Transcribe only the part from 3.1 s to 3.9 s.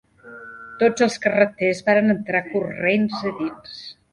a dins.